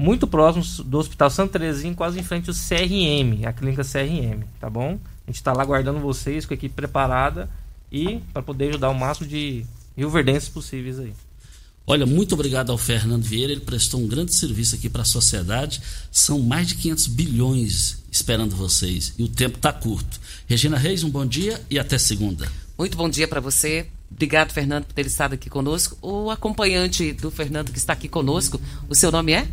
[0.00, 4.70] muito próximo do Hospital Santa Terezinha, quase em frente ao CRM, a clínica CRM, tá
[4.70, 4.98] bom?
[5.26, 7.50] A gente está lá aguardando vocês com a equipe preparada
[7.92, 11.12] e para poder ajudar o máximo de rioverdenses possíveis aí.
[11.86, 15.82] Olha, muito obrigado ao Fernando Vieira, ele prestou um grande serviço aqui para a sociedade.
[16.10, 20.18] São mais de 500 bilhões esperando vocês e o tempo está curto.
[20.46, 22.50] Regina Reis, um bom dia e até segunda.
[22.78, 23.86] Muito bom dia para você.
[24.10, 25.98] Obrigado, Fernando, por ter estado aqui conosco.
[26.00, 29.46] O acompanhante do Fernando que está aqui conosco, o seu nome é?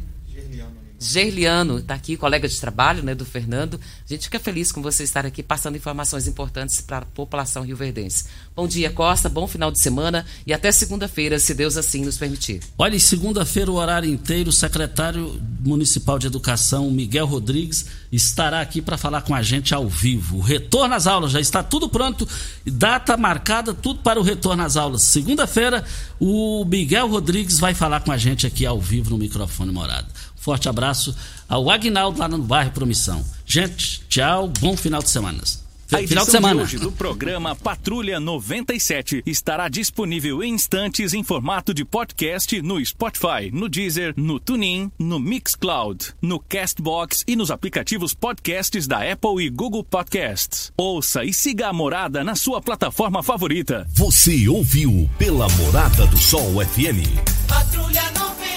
[1.00, 3.80] Gerliano está aqui, colega de trabalho né, do Fernando.
[4.04, 8.26] A gente fica feliz com você estar aqui passando informações importantes para a população rioverdense.
[8.56, 12.62] Bom dia, Costa, bom final de semana e até segunda-feira, se Deus assim nos permitir.
[12.78, 18.98] Olha, segunda-feira, o horário inteiro, o secretário municipal de Educação, Miguel Rodrigues, estará aqui para
[18.98, 20.40] falar com a gente ao vivo.
[20.40, 22.28] Retorno às aulas já está tudo pronto,
[22.66, 25.04] data marcada, tudo para o retorno às aulas.
[25.04, 25.84] Segunda-feira,
[26.20, 30.08] o Miguel Rodrigues vai falar com a gente aqui ao vivo no microfone morado.
[30.38, 31.16] Forte abraço
[31.48, 33.24] ao Agnaldo lá no bairro Promissão.
[33.46, 35.42] Gente, tchau, bom final de semana.
[35.92, 36.56] A Final de semana.
[36.56, 42.84] De hoje do programa Patrulha 97 estará disponível em instantes em formato de podcast no
[42.86, 49.46] Spotify, no Deezer, no TuneIn, no Mixcloud, no Castbox e nos aplicativos podcasts da Apple
[49.46, 50.74] e Google Podcasts.
[50.78, 53.88] Ouça e siga a Morada na sua plataforma favorita.
[53.94, 57.48] Você ouviu pela Morada do Sol FM.
[57.48, 58.57] Patrulha 97.